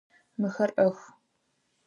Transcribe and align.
Мыхэр 0.39 0.69
ӏэх. 0.75 0.97